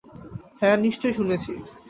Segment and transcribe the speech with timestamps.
[0.59, 1.51] হ্যাঁ, নিশ্চয়ই শুনেছি।